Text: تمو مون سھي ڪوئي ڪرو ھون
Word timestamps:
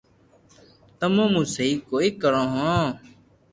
تمو 0.99 1.25
مون 1.33 1.45
سھي 1.53 1.67
ڪوئي 1.89 2.09
ڪرو 2.21 2.43
ھون 2.53 2.79